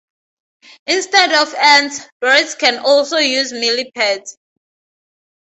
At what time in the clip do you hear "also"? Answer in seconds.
2.79-3.17